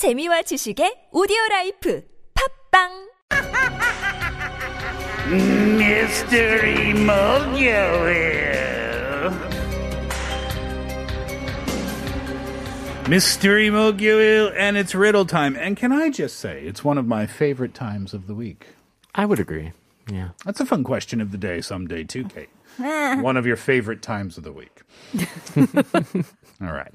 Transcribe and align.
재미와 0.00 0.48
지식의 0.48 1.10
오디오 1.12 1.36
라이프 1.50 2.02
팝빵 2.32 2.88
Mystery 5.76 6.94
Mojo. 6.96 8.00
Mystery 13.10 13.68
Mokyoil, 13.68 14.54
and 14.56 14.78
it's 14.78 14.94
riddle 14.94 15.26
time. 15.26 15.54
And 15.54 15.76
can 15.76 15.92
I 15.92 16.08
just 16.08 16.40
say, 16.40 16.62
it's 16.64 16.82
one 16.82 16.96
of 16.96 17.06
my 17.06 17.26
favorite 17.26 17.74
times 17.74 18.14
of 18.14 18.26
the 18.26 18.34
week. 18.34 18.68
I 19.14 19.26
would 19.26 19.38
agree. 19.38 19.72
Yeah. 20.10 20.30
That's 20.46 20.60
a 20.60 20.64
fun 20.64 20.82
question 20.82 21.20
of 21.20 21.30
the 21.30 21.36
day 21.36 21.60
someday, 21.60 22.04
too, 22.04 22.24
Kate. 22.24 22.48
one 23.20 23.36
of 23.36 23.44
your 23.44 23.56
favorite 23.56 24.00
times 24.00 24.38
of 24.38 24.44
the 24.44 24.52
week. 24.52 24.80
All 26.62 26.72
right. 26.72 26.94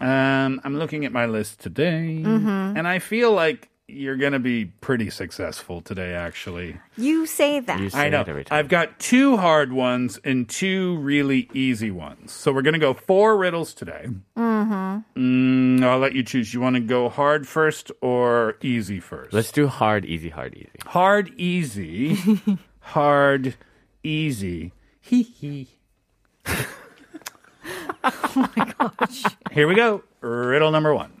Um, 0.00 0.60
I'm 0.64 0.76
looking 0.78 1.04
at 1.04 1.12
my 1.12 1.26
list 1.26 1.60
today, 1.60 2.22
and 2.24 2.88
I 2.88 2.98
feel 2.98 3.32
like 3.32 3.68
you're 3.92 4.16
going 4.16 4.32
to 4.32 4.38
be 4.38 4.66
pretty 4.66 5.10
successful 5.10 5.80
today, 5.80 6.14
actually. 6.14 6.78
You 6.96 7.26
say 7.26 7.60
that. 7.60 7.80
You 7.80 7.90
say 7.90 8.06
I 8.06 8.08
know. 8.08 8.20
it 8.20 8.28
every 8.28 8.44
time. 8.44 8.58
I've 8.58 8.68
got 8.68 8.98
two 8.98 9.36
hard 9.36 9.72
ones 9.72 10.18
and 10.24 10.48
two 10.48 10.96
really 10.98 11.48
easy 11.52 11.90
ones. 11.90 12.32
So 12.32 12.52
we're 12.52 12.62
going 12.62 12.74
to 12.74 12.80
go 12.80 12.94
four 12.94 13.36
riddles 13.36 13.74
today. 13.74 14.06
Mm-hmm. 14.36 15.80
Mm, 15.80 15.84
I'll 15.84 15.98
let 15.98 16.14
you 16.14 16.22
choose. 16.22 16.54
You 16.54 16.60
want 16.60 16.76
to 16.76 16.80
go 16.80 17.08
hard 17.08 17.46
first 17.48 17.90
or 18.00 18.56
easy 18.62 19.00
first? 19.00 19.32
Let's 19.32 19.52
do 19.52 19.66
hard, 19.66 20.04
easy, 20.04 20.28
hard, 20.30 20.54
easy. 20.54 20.70
hard, 20.86 21.32
easy. 21.36 22.38
hard, 22.80 23.56
easy. 24.02 24.72
Hee 25.00 25.22
hee. 25.22 25.68
oh 28.04 28.50
my 28.56 28.74
gosh. 28.78 29.24
Here 29.50 29.66
we 29.66 29.74
go. 29.74 30.02
Riddle 30.20 30.70
number 30.70 30.94
one. 30.94 31.12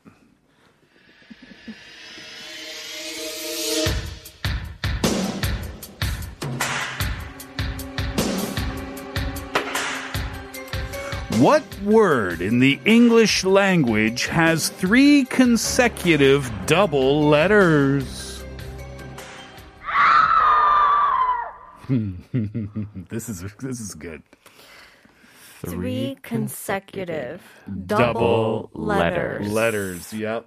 What 11.40 11.64
word 11.80 12.42
in 12.42 12.58
the 12.58 12.78
English 12.84 13.44
language 13.44 14.26
has 14.26 14.68
three 14.68 15.24
consecutive 15.24 16.52
double 16.66 17.28
letters? 17.28 18.26
Hmm. 21.90 22.14
this 23.08 23.28
is 23.28 23.42
this 23.58 23.80
is 23.80 23.94
good. 23.96 24.22
Three 25.66 26.16
consecutive 26.22 27.42
Double 27.86 28.70
letters. 28.72 29.50
Letters, 29.52 30.12
yep. 30.12 30.46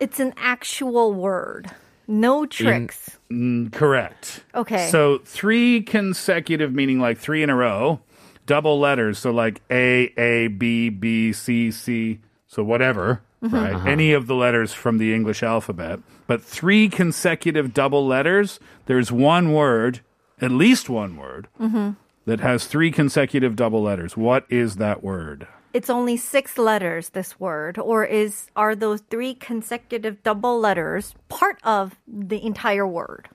It's 0.00 0.20
an 0.20 0.34
actual 0.36 1.14
word. 1.14 1.70
No 2.06 2.46
tricks. 2.46 3.18
Mm, 3.30 3.72
correct. 3.72 4.44
Okay. 4.54 4.90
So 4.90 5.18
three 5.24 5.82
consecutive 5.82 6.74
meaning 6.74 7.00
like 7.00 7.18
three 7.18 7.42
in 7.42 7.50
a 7.50 7.56
row, 7.56 8.00
double 8.46 8.78
letters. 8.78 9.18
So 9.18 9.30
like 9.30 9.60
A, 9.70 10.12
A, 10.18 10.48
B, 10.48 10.88
B, 10.90 11.32
C, 11.32 11.70
C. 11.70 12.20
So 12.46 12.62
whatever, 12.62 13.22
mm-hmm. 13.42 13.54
right? 13.54 13.74
Uh-huh. 13.74 13.88
Any 13.88 14.12
of 14.12 14.26
the 14.26 14.34
letters 14.34 14.72
from 14.72 14.98
the 14.98 15.14
English 15.14 15.42
alphabet. 15.42 16.00
But 16.26 16.42
three 16.42 16.88
consecutive 16.88 17.72
double 17.72 18.06
letters, 18.06 18.60
there's 18.86 19.10
one 19.10 19.52
word, 19.52 20.00
at 20.40 20.50
least 20.50 20.88
one 20.88 21.16
word, 21.16 21.48
mm-hmm. 21.60 21.90
That 22.28 22.40
has 22.40 22.66
three 22.66 22.90
consecutive 22.90 23.56
double 23.56 23.82
letters. 23.82 24.16
What 24.16 24.44
is 24.50 24.76
that 24.76 25.02
word? 25.02 25.48
it's 25.74 25.90
only 25.90 26.16
six 26.16 26.56
letters, 26.56 27.10
this 27.10 27.38
word. 27.38 27.78
Or 27.78 28.04
is 28.04 28.48
are 28.56 28.74
those 28.74 29.00
three 29.10 29.34
consecutive 29.34 30.22
double 30.22 30.58
letters 30.58 31.14
part 31.28 31.58
of 31.62 31.94
the 32.06 32.44
entire 32.44 32.86
word? 32.86 33.28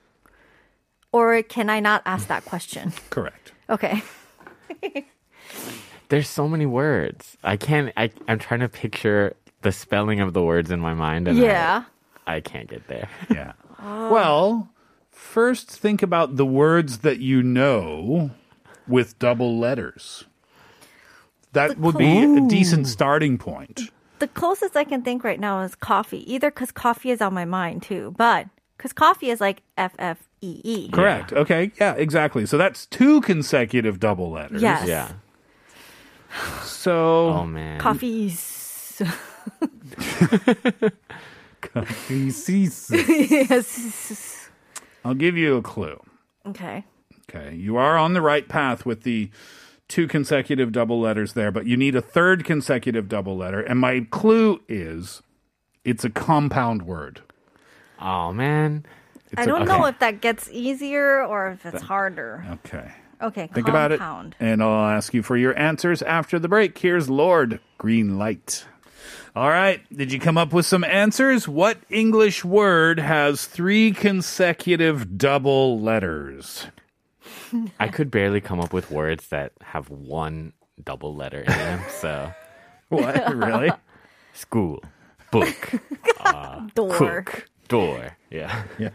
Or 1.12 1.42
can 1.42 1.70
I 1.70 1.78
not 1.80 2.02
ask 2.04 2.26
that 2.28 2.44
question? 2.44 2.92
Correct. 3.10 3.52
Okay. 3.70 4.02
There's 6.08 6.28
so 6.28 6.48
many 6.48 6.66
words. 6.66 7.38
I 7.44 7.56
can't, 7.56 7.92
I, 7.96 8.10
I'm 8.28 8.38
trying 8.38 8.60
to 8.60 8.68
picture 8.68 9.36
the 9.62 9.72
spelling 9.72 10.20
of 10.20 10.32
the 10.32 10.42
words 10.42 10.70
in 10.70 10.80
my 10.80 10.92
mind. 10.92 11.28
And 11.28 11.38
Yeah. 11.38 11.84
I, 12.26 12.36
I 12.36 12.40
can't 12.40 12.68
get 12.68 12.88
there. 12.88 13.08
Yeah. 13.30 13.52
Well, 13.80 14.70
first 15.10 15.70
think 15.70 16.02
about 16.02 16.36
the 16.36 16.46
words 16.46 16.98
that 16.98 17.20
you 17.20 17.42
know 17.42 18.30
with 18.86 19.18
double 19.18 19.58
letters. 19.58 20.24
That 21.52 21.78
would 21.78 21.96
be 21.96 22.22
a 22.22 22.40
decent 22.48 22.88
starting 22.88 23.38
point. 23.38 23.90
The 24.18 24.28
closest 24.28 24.76
I 24.76 24.84
can 24.84 25.02
think 25.02 25.22
right 25.24 25.38
now 25.38 25.60
is 25.62 25.74
coffee. 25.74 26.30
Either 26.32 26.50
because 26.50 26.72
coffee 26.72 27.10
is 27.10 27.20
on 27.20 27.34
my 27.34 27.44
mind 27.44 27.82
too, 27.82 28.14
but 28.16 28.48
because 28.76 28.92
coffee 28.92 29.30
is 29.30 29.40
like 29.40 29.62
F 29.76 29.94
F 29.98 30.28
E 30.40 30.60
E. 30.64 30.88
Correct. 30.90 31.32
Okay. 31.32 31.72
Yeah, 31.80 31.94
exactly. 31.94 32.46
So 32.46 32.58
that's 32.58 32.86
two 32.86 33.20
consecutive 33.20 34.00
double 34.00 34.30
letters. 34.30 34.62
Yes. 34.62 34.88
yeah. 34.88 35.12
So 36.62 37.28
Oh, 37.28 37.46
man. 37.46 37.78
Coffees. 37.80 39.00
yes. 42.92 44.48
I'll 45.04 45.14
give 45.14 45.36
you 45.36 45.56
a 45.56 45.62
clue. 45.62 46.00
Okay. 46.46 46.84
Okay. 47.28 47.54
You 47.54 47.76
are 47.76 47.96
on 47.96 48.12
the 48.14 48.22
right 48.22 48.48
path 48.48 48.84
with 48.84 49.02
the 49.02 49.30
two 49.88 50.06
consecutive 50.08 50.72
double 50.72 51.00
letters 51.00 51.32
there, 51.34 51.50
but 51.50 51.66
you 51.66 51.76
need 51.76 51.94
a 51.94 52.02
third 52.02 52.44
consecutive 52.44 53.08
double 53.08 53.36
letter. 53.36 53.60
And 53.60 53.78
my 53.78 54.06
clue 54.10 54.60
is 54.68 55.22
it's 55.84 56.04
a 56.04 56.10
compound 56.10 56.82
word. 56.82 57.22
Oh, 58.00 58.32
man. 58.32 58.84
It's 59.30 59.40
I 59.40 59.42
a- 59.42 59.46
don't 59.46 59.66
know 59.66 59.80
okay. 59.80 59.88
if 59.90 59.98
that 60.00 60.20
gets 60.20 60.48
easier 60.50 61.22
or 61.24 61.50
if 61.50 61.66
it's 61.66 61.82
harder. 61.82 62.44
Okay. 62.64 62.90
Okay, 63.22 63.48
Think 63.54 63.68
about 63.68 63.90
it. 63.92 64.00
And 64.38 64.62
I'll 64.62 64.90
ask 64.90 65.14
you 65.14 65.22
for 65.22 65.36
your 65.36 65.58
answers 65.58 66.02
after 66.02 66.38
the 66.38 66.48
break. 66.48 66.76
Here's 66.76 67.08
Lorde 67.08 67.58
Green 67.78 68.18
Light. 68.18 68.66
All 69.34 69.48
right. 69.48 69.80
Did 69.96 70.12
you 70.12 70.20
come 70.20 70.36
up 70.36 70.52
with 70.52 70.66
some 70.66 70.84
answers? 70.84 71.48
What 71.48 71.78
English 71.88 72.44
word 72.44 72.98
has 72.98 73.46
three 73.46 73.92
consecutive 73.92 75.16
double 75.16 75.80
letters? 75.80 76.66
I 77.80 77.88
could 77.88 78.10
barely 78.10 78.40
come 78.40 78.60
up 78.60 78.72
with 78.72 78.90
words 78.90 79.28
that 79.28 79.52
have 79.62 79.90
one 79.90 80.52
double 80.82 81.14
letter 81.14 81.40
in 81.40 81.46
them. 81.46 81.80
So, 82.00 82.32
What? 82.88 83.34
really? 83.34 83.70
school, 84.32 84.82
book, 85.30 85.72
uh, 86.20 86.66
Door. 86.74 86.90
cook, 86.94 87.48
door. 87.68 88.16
Yeah. 88.30 88.64
Yeah. 88.78 88.90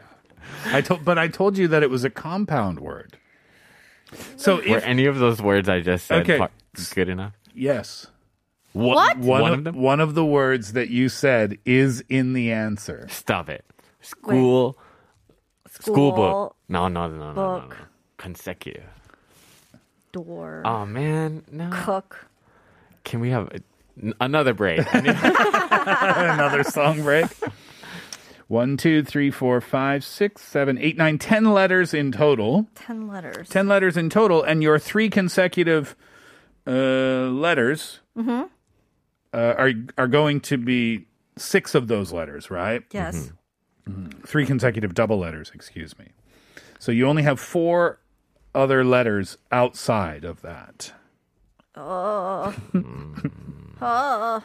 I 0.66 0.82
told, 0.82 1.06
but 1.06 1.18
I 1.18 1.28
told 1.28 1.58
you 1.58 1.68
that 1.70 1.84
it 1.84 1.90
was 1.90 2.04
a 2.04 2.10
compound 2.10 2.80
word. 2.80 3.18
So 4.38 4.56
Were 4.56 4.78
if 4.78 4.84
any 4.86 5.06
of 5.06 5.20
those 5.20 5.42
words 5.42 5.70
I 5.70 5.82
just 5.82 6.06
said 6.08 6.22
Okay. 6.24 6.38
par- 6.40 6.50
good 6.96 7.10
enough? 7.10 7.34
yes, 7.54 8.08
What? 8.74 9.18
one, 9.20 9.42
One 9.42 9.52
of, 9.54 9.58
of 9.60 9.64
them? 9.66 9.76
one 9.82 10.00
of 10.00 10.16
the 10.16 10.26
words 10.26 10.74
that 10.74 10.90
you 10.90 11.08
said 11.10 11.58
is 11.66 12.04
in 12.10 12.34
the 12.34 12.52
answer. 12.52 13.08
Stop 13.10 13.50
it. 13.50 13.64
School, 14.02 14.78
school, 15.70 16.12
book. 16.14 16.56
No, 16.68 16.88
no, 16.88 17.08
no, 17.08 17.18
no, 17.18 17.34
no, 17.34 17.58
no, 17.60 17.68
no. 17.68 17.76
Consecutive. 18.20 18.84
Door. 20.12 20.62
Oh 20.66 20.86
man, 20.86 21.44
no. 21.52 21.70
Cook. 21.72 22.28
Can 23.04 23.20
we 23.22 23.30
have 23.32 23.48
a, 23.48 23.60
n- 24.02 24.14
another 24.22 24.54
break? 24.54 24.82
Another 24.94 26.64
song 26.64 27.02
break. 27.02 27.26
One, 28.48 28.76
two, 28.78 29.04
three, 29.04 29.30
four, 29.32 29.62
five, 29.62 30.04
six, 30.04 30.42
seven, 30.42 30.78
eight, 30.80 30.98
nine, 30.98 31.18
ten 31.20 31.54
letters 31.54 31.94
in 31.94 32.12
total. 32.12 32.68
Ten 32.76 33.08
letters. 33.08 33.48
10 33.50 33.68
letters 33.68 33.96
in 33.98 34.10
total, 34.10 34.44
and 34.44 34.62
your 34.64 34.80
three 34.80 35.10
consecutive 35.10 35.96
uh, 36.68 36.72
letters 36.72 38.00
uh, 38.18 38.48
are, 39.34 39.72
are 39.98 40.08
going 40.08 40.42
to 40.42 40.58
be 40.58 41.06
six 41.38 41.76
of 41.76 41.88
those 41.88 42.12
letters, 42.12 42.50
right? 42.52 42.84
Yes. 42.92 43.32
Three 44.26 44.46
consecutive 44.46 44.94
double 44.96 45.18
letters, 45.20 45.52
excuse 45.54 45.98
me. 45.98 46.08
So 46.80 46.92
you 46.92 47.08
only 47.08 47.24
have 47.24 47.40
four 47.40 48.00
other 48.54 48.84
letters 48.84 49.38
outside 49.52 50.24
of 50.24 50.42
that. 50.42 50.94
Oh. 51.76 52.54
I 53.82 54.42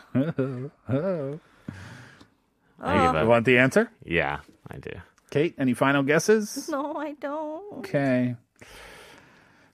give 3.13 3.23
You 3.23 3.29
want 3.29 3.45
the 3.45 3.59
answer? 3.59 3.91
Yeah, 4.05 4.41
I 4.71 4.79
do. 4.79 4.91
Kate, 5.31 5.55
any 5.59 5.75
final 5.75 6.03
guesses? 6.03 6.69
No, 6.69 6.95
I 6.95 7.13
don't. 7.15 7.79
Okay. 7.79 8.37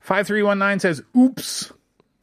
5319 0.00 0.81
says, 0.81 1.03
oops. 1.17 1.73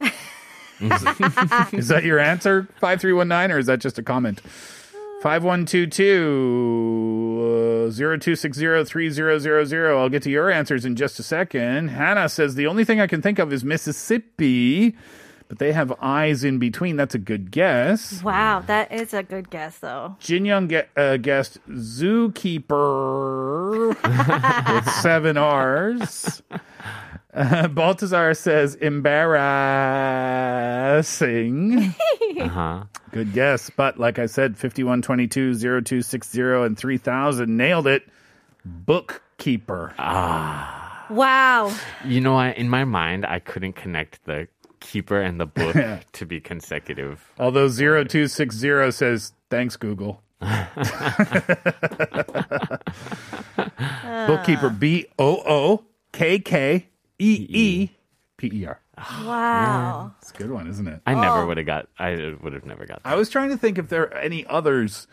is 1.72 1.88
that 1.88 2.04
your 2.04 2.18
answer, 2.18 2.68
5319, 2.80 3.54
or 3.54 3.58
is 3.58 3.66
that 3.66 3.80
just 3.80 3.98
a 3.98 4.02
comment? 4.02 4.40
5122 5.22 6.04
uh, 6.04 7.07
0260 7.90 8.66
I'll 9.98 10.08
get 10.08 10.22
to 10.24 10.30
your 10.30 10.50
answers 10.50 10.84
in 10.84 10.96
just 10.96 11.18
a 11.18 11.22
second. 11.22 11.88
Hannah 11.88 12.28
says, 12.28 12.54
the 12.54 12.66
only 12.66 12.84
thing 12.84 13.00
I 13.00 13.06
can 13.06 13.22
think 13.22 13.38
of 13.38 13.52
is 13.52 13.64
Mississippi. 13.64 14.94
but 15.48 15.58
they 15.58 15.72
have 15.72 15.92
eyes 16.00 16.44
in 16.44 16.58
between. 16.58 16.96
That's 16.96 17.14
a 17.14 17.18
good 17.18 17.50
guess. 17.50 18.22
Wow, 18.22 18.60
that 18.66 18.92
is 18.92 19.14
a 19.14 19.22
good 19.22 19.48
guess, 19.50 19.78
though. 19.78 20.16
Jin 20.20 20.44
Young 20.44 20.68
ge- 20.68 20.86
uh, 20.96 21.16
guessed 21.16 21.58
zookeeper 21.70 23.88
with 24.74 24.90
seven 24.94 25.36
R's. 25.38 26.42
Uh, 27.38 27.68
Baltazar 27.74 28.34
says 28.36 28.74
embarrassing. 28.74 29.14
Uh 32.38 32.46
huh. 32.46 32.84
Good 33.10 33.32
guess, 33.32 33.68
but 33.70 33.98
like 33.98 34.18
I 34.20 34.26
said, 34.26 34.56
5122, 34.56 35.54
0260, 35.54 36.40
and 36.40 36.78
3000 36.78 37.56
nailed 37.56 37.88
it. 37.88 38.04
Bookkeeper. 38.64 39.92
Ah. 39.98 41.06
Wow. 41.10 41.74
You 42.04 42.20
know 42.20 42.34
what? 42.34 42.56
In 42.56 42.68
my 42.68 42.84
mind, 42.84 43.26
I 43.26 43.40
couldn't 43.40 43.72
connect 43.72 44.24
the 44.24 44.46
keeper 44.78 45.20
and 45.20 45.40
the 45.40 45.46
book 45.46 45.74
to 46.12 46.26
be 46.26 46.40
consecutive. 46.40 47.32
Although 47.40 47.68
0260 47.68 48.92
says, 48.92 49.32
thanks, 49.50 49.76
Google. 49.76 50.22
Bookkeeper, 54.26 54.70
B 54.70 55.06
O 55.18 55.42
O 55.44 55.84
K 56.12 56.38
K 56.38 56.86
E 57.18 57.46
E 57.48 57.90
P 58.36 58.50
E 58.52 58.66
R. 58.66 58.80
Wow. 59.24 60.12
It's 60.20 60.30
a 60.32 60.34
good 60.34 60.50
one, 60.50 60.66
isn't 60.68 60.86
it? 60.86 61.00
I 61.06 61.14
never 61.14 61.38
Oh. 61.42 61.46
would 61.46 61.56
have 61.56 61.66
got. 61.66 61.88
I 61.98 62.34
would 62.42 62.52
have 62.52 62.64
never 62.66 62.84
got. 62.86 63.02
That. 63.02 63.08
I 63.10 63.14
was 63.16 63.28
trying 63.30 63.50
to 63.50 63.56
think 63.56 63.78
if 63.78 63.88
there 63.88 64.02
are 64.04 64.14
any 64.14 64.44
others, 64.46 65.06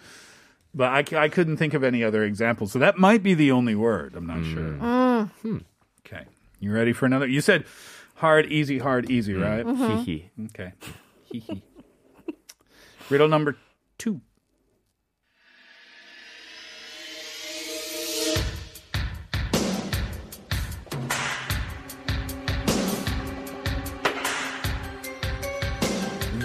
but 0.73 0.91
I, 0.91 1.03
c- 1.03 1.15
I 1.15 1.29
couldn't 1.29 1.57
think 1.57 1.73
of 1.73 1.83
any 1.83 2.03
other 2.03 2.23
examples. 2.23 2.71
So 2.71 2.79
that 2.79 2.97
might 2.97 3.21
be 3.23 3.33
the 3.33 3.51
only 3.51 3.75
word. 3.75 4.15
I'm 4.15 4.25
not 4.27 4.43
sure. 4.43 5.27
Hmm. 5.41 5.57
Okay. 6.05 6.25
You 6.59 6.71
ready 6.73 6.93
for 6.93 7.05
another? 7.05 7.27
You 7.27 7.41
said 7.41 7.65
hard, 8.15 8.45
easy, 8.47 8.79
hard, 8.79 9.09
easy, 9.11 9.33
right? 9.33 9.65
Mm-hmm. 9.65 9.97
Hee 9.97 10.03
hee. 10.03 10.45
Okay. 10.45 10.73
Hee 11.31 11.39
hee. 11.39 11.63
Riddle 13.09 13.27
number 13.27 13.55
two. 13.97 14.21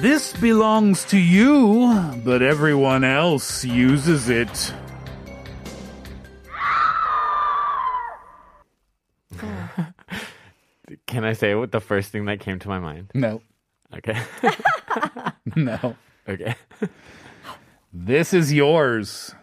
This 0.00 0.32
belongs 0.34 1.04
to 1.06 1.18
you, 1.18 2.14
but 2.24 2.40
everyone 2.42 3.04
else 3.04 3.64
uses 3.64 4.28
it. 4.30 4.72
Can 11.06 11.24
I 11.24 11.34
say 11.34 11.54
what 11.54 11.70
the 11.72 11.80
first 11.80 12.10
thing 12.10 12.24
that 12.26 12.40
came 12.40 12.58
to 12.60 12.68
my 12.68 12.78
mind? 12.78 13.10
No, 13.14 13.42
Okay. 13.96 14.16
no. 15.56 15.96
okay. 16.28 16.54
This 17.92 18.32
is 18.32 18.52
yours. 18.52 19.34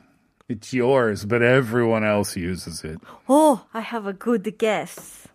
It's 0.50 0.74
yours, 0.74 1.25
but 1.25 1.42
everyone 1.42 2.06
else 2.06 2.38
uses 2.38 2.83
it. 2.86 3.00
Oh, 3.27 3.65
I 3.74 3.81
have 3.81 4.07
a 4.07 4.13
good 4.13 4.57
guess. 4.57 5.27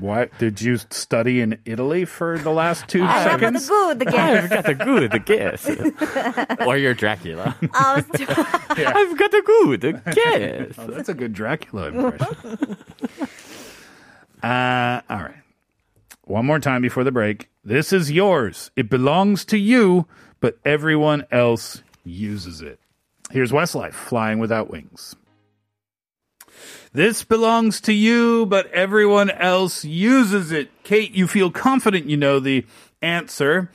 What 0.00 0.36
did 0.38 0.60
you 0.60 0.78
study 0.90 1.40
in 1.40 1.58
Italy 1.64 2.04
for 2.04 2.38
the 2.38 2.50
last 2.50 2.88
two 2.88 3.02
I 3.04 3.20
have 3.20 3.42
a 3.42 3.60
seconds? 3.60 3.68
good 3.68 3.98
the 4.00 4.04
guess. 4.06 4.44
I've 4.44 4.50
got 4.50 4.64
the 4.64 4.74
good 4.74 5.10
the 5.12 5.18
guess. 5.18 6.66
or 6.66 6.76
you're 6.76 6.94
Dracula. 6.94 7.56
I 7.72 7.96
was 7.96 8.04
I've 8.78 9.18
got 9.18 9.30
the 9.30 9.42
good 9.46 10.02
guess. 10.14 10.74
Oh, 10.78 10.86
that's 10.88 11.08
a 11.08 11.14
good 11.14 11.32
Dracula 11.32 11.88
impression. 11.88 12.76
uh, 14.42 15.00
all 15.08 15.22
right. 15.22 15.42
One 16.24 16.46
more 16.46 16.58
time 16.58 16.82
before 16.82 17.04
the 17.04 17.12
break. 17.12 17.48
This 17.64 17.92
is 17.92 18.10
yours. 18.10 18.70
It 18.74 18.90
belongs 18.90 19.44
to 19.46 19.56
you, 19.58 20.06
but 20.40 20.58
everyone 20.64 21.24
else 21.30 21.82
uses 22.04 22.60
it. 22.60 22.80
Here's 23.30 23.52
Westlife, 23.52 23.92
Flying 23.94 24.38
Without 24.40 24.70
Wings. 24.70 25.14
This 26.92 27.24
belongs 27.24 27.80
to 27.82 27.92
you, 27.92 28.46
but 28.46 28.70
everyone 28.72 29.30
else 29.30 29.84
uses 29.84 30.52
it. 30.52 30.70
Kate, 30.82 31.12
you 31.12 31.26
feel 31.26 31.50
confident 31.50 32.06
you 32.06 32.16
know 32.16 32.40
the 32.40 32.64
answer, 33.02 33.70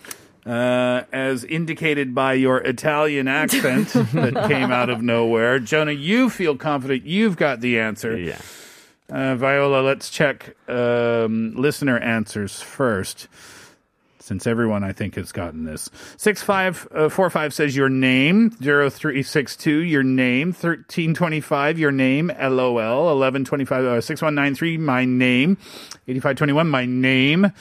uh, 0.46 1.04
as 1.12 1.44
indicated 1.44 2.16
by 2.16 2.34
your 2.34 2.58
Italian 2.58 3.28
accent 3.28 3.90
that 4.14 4.48
came 4.48 4.72
out 4.72 4.90
of 4.90 5.02
nowhere. 5.02 5.60
Jonah, 5.60 5.92
you 5.92 6.30
feel 6.30 6.56
confident 6.56 7.06
you've 7.06 7.38
got 7.38 7.62
the 7.62 7.80
answer. 7.80 8.18
Yeah. 8.18 8.40
Uh, 9.10 9.36
Viola, 9.36 9.82
let's 9.82 10.10
check 10.10 10.56
um, 10.70 11.54
listener 11.56 12.00
answers 12.00 12.62
first. 12.62 13.28
Since 14.32 14.48
everyone, 14.48 14.82
I 14.86 14.94
think, 14.94 15.16
has 15.16 15.34
gotten 15.34 15.66
this. 15.66 15.90
6545 16.16 17.54
says 17.54 17.76
your 17.76 17.90
name. 17.90 18.50
0362, 18.52 19.80
your 19.80 20.04
name. 20.04 20.54
1325, 20.54 21.78
your 21.78 21.92
name. 21.92 22.28
LOL. 22.40 22.76
1125, 22.78 23.84
uh, 23.84 24.00
6193, 24.00 24.78
my 24.78 25.04
name. 25.04 25.58
8521, 26.08 26.70
my 26.70 26.86
name. 26.86 27.52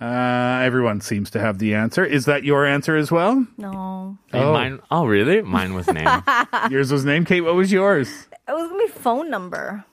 Uh, 0.00 0.60
everyone 0.64 1.00
seems 1.00 1.30
to 1.30 1.38
have 1.38 1.60
the 1.60 1.74
answer. 1.76 2.04
Is 2.04 2.24
that 2.24 2.42
your 2.42 2.66
answer 2.66 2.96
as 2.96 3.12
well? 3.12 3.46
no. 3.56 4.18
Hey, 4.32 4.40
Oh. 4.42 4.52
Mine. 4.52 4.80
Oh, 4.90 5.06
really? 5.06 5.42
Mine 5.42 5.74
was 5.74 5.86
name. 5.86 6.08
yours 6.70 6.90
was 6.90 7.04
name. 7.04 7.24
Kate, 7.24 7.42
what 7.42 7.54
was 7.54 7.70
yours? 7.70 8.26
It 8.48 8.52
was 8.52 8.68
gonna 8.68 8.84
be 8.84 8.90
phone 8.90 9.30
number. 9.30 9.84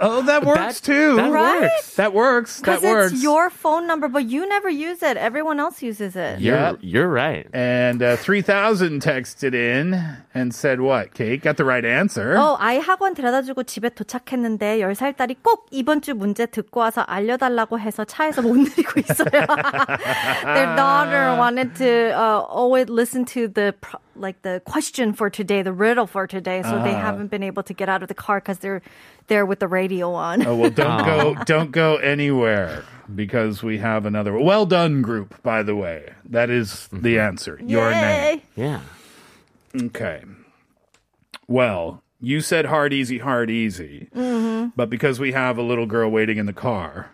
Oh, 0.00 0.22
that 0.22 0.44
works 0.44 0.80
too. 0.80 1.14
that 1.16 1.30
Right? 1.30 1.62
works. 1.62 1.94
That 1.94 2.12
works. 2.12 2.56
That 2.60 2.80
Because 2.80 2.82
works. 2.82 3.12
it's 3.12 3.22
your 3.22 3.50
phone 3.50 3.86
number, 3.86 4.08
but 4.08 4.24
you 4.26 4.46
never 4.48 4.68
use 4.68 5.00
it. 5.02 5.16
Everyone 5.16 5.60
else 5.60 5.80
uses 5.80 6.16
it. 6.16 6.40
You're 6.40 6.56
Yeah. 6.56 6.72
you're 6.80 7.08
right. 7.08 7.46
And 7.54 8.02
uh, 8.02 8.16
3000 8.16 9.00
texted 9.00 9.54
in 9.54 9.94
and 10.34 10.52
said 10.54 10.80
what? 10.80 11.14
Kate 11.14 11.40
got 11.42 11.56
the 11.56 11.64
right 11.64 11.84
answer. 11.84 12.34
어, 12.34 12.56
아이 12.58 12.78
학원 12.80 13.14
데려다주고 13.14 13.62
집에 13.62 13.90
도착했는데 13.90 14.78
10살 14.78 15.16
딸이 15.16 15.36
꼭 15.42 15.66
이번 15.70 16.00
주 16.02 16.14
문제 16.14 16.46
듣고 16.46 16.80
와서 16.80 17.02
알려달라고 17.02 17.78
해서 17.78 18.04
차에서 18.04 18.42
못 18.42 18.56
내리고 18.56 18.98
있어요. 18.98 19.46
Their 20.54 20.74
daughter 20.74 21.34
wanted 21.38 21.76
to 21.76 22.10
uh, 22.14 22.42
always 22.50 22.88
listen 22.90 23.24
to 23.36 23.46
the 23.46 23.74
pro- 23.80 24.00
like 24.16 24.42
the 24.42 24.60
question 24.66 25.12
for 25.14 25.30
today, 25.30 25.62
the 25.62 25.72
riddle 25.72 26.06
for 26.06 26.26
today, 26.26 26.62
so 26.62 26.82
they 26.82 26.92
haven't 26.92 27.30
been 27.30 27.42
able 27.42 27.62
to 27.62 27.72
get 27.72 27.88
out 27.88 28.02
of 28.02 28.08
the 28.08 28.14
car 28.14 28.38
because 28.40 28.58
they're 28.58 28.82
there 29.27 29.45
with 29.45 29.59
the 29.59 29.67
radio 29.67 30.13
on. 30.13 30.45
Oh, 30.45 30.55
well, 30.55 30.69
don't 30.69 31.05
go, 31.05 31.35
don't 31.45 31.71
go 31.71 31.97
anywhere 31.97 32.83
because 33.13 33.61
we 33.63 33.77
have 33.79 34.05
another. 34.05 34.37
Well 34.37 34.65
done, 34.65 35.01
group. 35.01 35.41
By 35.43 35.63
the 35.63 35.75
way, 35.75 36.13
that 36.25 36.49
is 36.49 36.87
the 36.87 36.97
mm-hmm. 36.97 37.19
answer. 37.19 37.59
Your 37.63 37.91
name. 37.91 38.41
Yeah. 38.55 38.81
Okay. 39.75 40.23
Well, 41.47 42.03
you 42.19 42.41
said 42.41 42.65
hard, 42.65 42.93
easy, 42.93 43.19
hard, 43.19 43.49
easy. 43.49 44.09
Mm-hmm. 44.15 44.69
But 44.75 44.89
because 44.89 45.19
we 45.19 45.33
have 45.33 45.57
a 45.57 45.61
little 45.61 45.85
girl 45.85 46.09
waiting 46.09 46.37
in 46.37 46.45
the 46.45 46.53
car, 46.53 47.11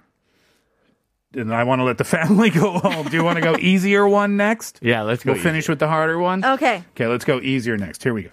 and 1.33 1.53
I 1.53 1.63
want 1.63 1.79
to 1.79 1.83
let 1.83 1.97
the 1.97 2.03
family 2.05 2.49
go 2.49 2.79
home. 2.79 3.07
Do 3.07 3.17
you 3.17 3.23
want 3.23 3.37
to 3.37 3.41
go 3.41 3.57
easier 3.59 4.07
one 4.07 4.37
next? 4.37 4.79
Yeah. 4.81 5.01
Let's 5.01 5.23
go. 5.23 5.33
We'll 5.33 5.41
finish 5.41 5.67
with 5.67 5.79
the 5.79 5.87
harder 5.87 6.19
one. 6.19 6.45
Okay. 6.45 6.83
Okay, 6.91 7.07
let's 7.07 7.25
go 7.25 7.39
easier 7.41 7.77
next. 7.77 8.03
Here 8.03 8.13
we 8.13 8.23
go. 8.23 8.31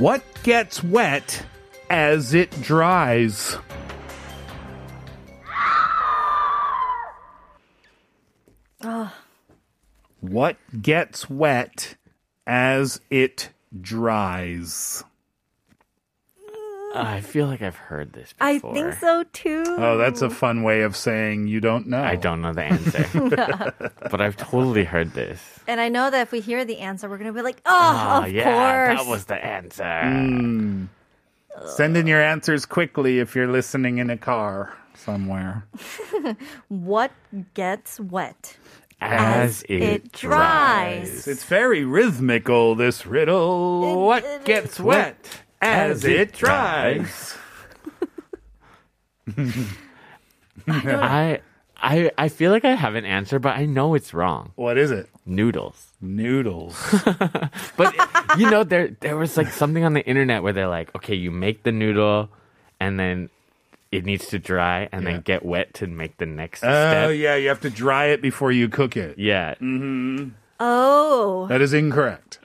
What 0.00 0.24
gets 0.42 0.82
wet 0.82 1.44
as 1.90 2.32
it 2.32 2.50
dries? 2.62 3.58
What 10.20 10.56
gets 10.80 11.28
wet 11.28 11.96
as 12.46 13.02
it 13.10 13.50
dries? 13.78 15.04
I 16.94 17.20
feel 17.20 17.46
like 17.46 17.62
I've 17.62 17.76
heard 17.76 18.12
this 18.12 18.32
before. 18.32 18.46
I 18.48 18.58
think 18.74 18.94
so 18.94 19.24
too. 19.32 19.64
Oh, 19.78 19.96
that's 19.96 20.22
a 20.22 20.30
fun 20.30 20.62
way 20.62 20.82
of 20.82 20.96
saying 20.96 21.46
you 21.46 21.60
don't 21.60 21.86
know. 21.86 22.02
I 22.02 22.16
don't 22.16 22.40
know 22.42 22.52
the 22.52 22.64
answer, 22.64 23.06
but 24.10 24.20
I've 24.20 24.36
totally 24.36 24.84
heard 24.84 25.12
this. 25.14 25.40
And 25.68 25.80
I 25.80 25.88
know 25.88 26.10
that 26.10 26.22
if 26.22 26.32
we 26.32 26.40
hear 26.40 26.64
the 26.64 26.78
answer, 26.78 27.08
we're 27.08 27.18
gonna 27.18 27.32
be 27.32 27.42
like, 27.42 27.60
oh, 27.64 27.70
Ah, 27.72 28.24
of 28.24 28.32
yeah, 28.32 28.86
course. 28.88 29.04
that 29.04 29.10
was 29.10 29.24
the 29.26 29.44
answer. 29.44 29.82
Mm. 29.84 30.88
Send 31.66 31.96
in 31.96 32.06
your 32.06 32.20
answers 32.22 32.64
quickly 32.66 33.18
if 33.20 33.34
you're 33.36 33.50
listening 33.50 33.98
in 33.98 34.08
a 34.10 34.16
car 34.16 34.76
somewhere. 34.94 35.66
What 36.68 37.12
gets 37.54 38.00
wet? 38.00 38.56
As 39.00 39.62
it, 39.62 39.82
it 39.82 40.12
dries. 40.12 41.26
It's 41.26 41.44
very 41.44 41.84
rhythmical, 41.84 42.74
this 42.74 43.06
riddle. 43.06 43.84
It- 43.84 44.04
what 44.04 44.24
it 44.24 44.44
gets 44.44 44.74
is. 44.74 44.80
wet 44.80 45.42
as 45.60 45.98
As 45.98 46.04
it 46.04 46.20
it 46.20 46.32
dries? 46.32 47.36
I 50.68 51.40
I, 51.82 52.10
I 52.18 52.28
feel 52.28 52.50
like 52.50 52.64
I 52.66 52.74
have 52.74 52.94
an 52.94 53.06
answer, 53.06 53.38
but 53.38 53.56
I 53.56 53.64
know 53.64 53.94
it's 53.94 54.12
wrong. 54.12 54.52
What 54.56 54.76
is 54.76 54.90
it? 54.90 55.08
Noodles. 55.24 55.92
Noodles. 56.00 56.76
But 57.76 57.94
you 58.38 58.50
know, 58.50 58.64
there 58.64 58.88
there 59.00 59.16
was 59.16 59.36
like 59.36 59.48
something 59.48 59.84
on 59.84 59.94
the 59.94 60.04
internet 60.04 60.42
where 60.42 60.52
they're 60.52 60.68
like, 60.68 60.94
okay, 60.94 61.14
you 61.14 61.30
make 61.30 61.62
the 61.62 61.72
noodle, 61.72 62.28
and 62.78 62.98
then 63.00 63.30
it 63.90 64.04
needs 64.04 64.28
to 64.28 64.38
dry, 64.38 64.88
and 64.92 65.02
Yeah. 65.04 65.12
then 65.12 65.20
get 65.22 65.44
wet 65.44 65.72
to 65.74 65.86
make 65.86 66.18
the 66.18 66.26
next 66.26 66.62
oh 66.62 66.66
step. 66.68 67.16
yeah, 67.16 67.36
you 67.36 67.48
have 67.48 67.60
to 67.62 67.70
dry 67.70 68.06
it 68.06 68.20
before 68.20 68.52
you 68.52 68.68
cook 68.68 68.96
it. 68.96 69.18
Yeah, 69.18 69.54
Mm-hmm. 69.54 70.30
Oh, 70.62 71.46
That 71.48 71.62
is 71.62 71.72
incorrect. 71.72 72.38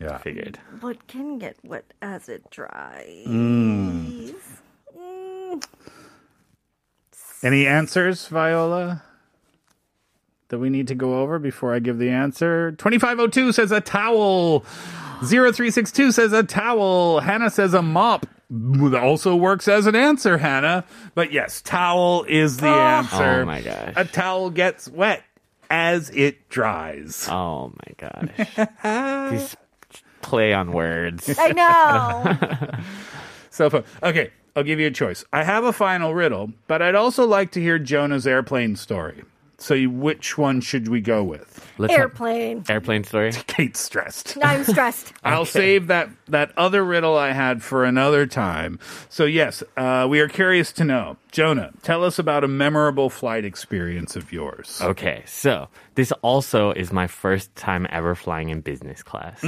I 0.00 0.04
Yeah. 0.04 0.18
figured. 0.18 0.58
what 0.80 1.06
can 1.06 1.38
get 1.38 1.56
wet 1.64 1.92
as 2.02 2.28
it 2.28 2.50
dries? 2.50 3.26
Mm. 3.26 4.34
Mm. 4.96 5.64
Any 7.42 7.66
answers, 7.66 8.26
Viola? 8.28 9.02
That 10.48 10.58
we 10.58 10.70
need 10.70 10.88
to 10.88 10.94
go 10.94 11.20
over 11.20 11.38
before 11.38 11.74
I 11.74 11.78
give 11.78 11.98
the 11.98 12.10
answer? 12.10 12.72
2502 12.72 13.52
says 13.52 13.70
a 13.72 13.80
towel. 13.80 14.60
0362 15.22 16.12
says 16.12 16.32
a 16.32 16.42
towel. 16.42 17.20
Hannah 17.20 17.50
says 17.50 17.74
a 17.74 17.82
mop. 17.82 18.26
Also 18.94 19.34
works 19.34 19.66
as 19.68 19.86
an 19.86 19.96
answer, 19.96 20.38
Hannah. 20.38 20.84
But 21.14 21.32
yes, 21.32 21.60
towel 21.62 22.24
is 22.28 22.58
the 22.58 22.66
answer. 22.68 23.40
Oh 23.42 23.44
my 23.46 23.62
gosh. 23.62 23.92
A 23.96 24.04
towel 24.04 24.50
gets 24.50 24.86
wet 24.88 25.22
as 25.70 26.10
it 26.10 26.48
dries. 26.50 27.26
Oh 27.30 27.72
my 27.86 28.08
gosh. 28.10 29.30
These 29.32 29.56
play 30.24 30.52
on 30.52 30.72
words. 30.72 31.34
I 31.38 31.52
know. 31.52 32.80
So 33.50 33.70
fun. 33.70 33.84
Okay, 34.02 34.32
I'll 34.56 34.64
give 34.64 34.80
you 34.80 34.88
a 34.88 34.90
choice. 34.90 35.24
I 35.32 35.44
have 35.44 35.62
a 35.62 35.72
final 35.72 36.12
riddle, 36.12 36.50
but 36.66 36.82
I'd 36.82 36.96
also 36.96 37.24
like 37.24 37.52
to 37.52 37.60
hear 37.60 37.78
Jonah's 37.78 38.26
airplane 38.26 38.74
story. 38.74 39.22
So, 39.58 39.74
you, 39.74 39.88
which 39.90 40.36
one 40.36 40.60
should 40.60 40.88
we 40.88 41.00
go 41.00 41.22
with? 41.22 41.64
Let's 41.78 41.92
have- 41.92 42.00
Airplane. 42.00 42.64
airplane 42.68 43.04
story. 43.04 43.30
Kate's 43.46 43.78
stressed. 43.78 44.36
I'm 44.42 44.64
stressed. 44.64 45.12
I'll 45.24 45.44
save 45.44 45.86
that 45.86 46.10
that 46.26 46.50
other 46.56 46.84
riddle 46.84 47.16
I 47.16 47.30
had 47.30 47.62
for 47.62 47.84
another 47.84 48.26
time. 48.26 48.80
So 49.08 49.24
yes, 49.24 49.62
uh, 49.76 50.08
we 50.10 50.18
are 50.18 50.28
curious 50.28 50.72
to 50.72 50.84
know, 50.84 51.16
Jonah. 51.30 51.70
Tell 51.82 52.02
us 52.04 52.18
about 52.18 52.42
a 52.42 52.48
memorable 52.48 53.08
flight 53.08 53.44
experience 53.44 54.16
of 54.16 54.32
yours. 54.32 54.80
Okay, 54.82 55.22
so 55.26 55.68
this 55.94 56.10
also 56.22 56.72
is 56.72 56.92
my 56.92 57.06
first 57.06 57.54
time 57.54 57.86
ever 57.90 58.16
flying 58.16 58.48
in 58.48 58.60
business 58.62 59.04
class. 59.04 59.40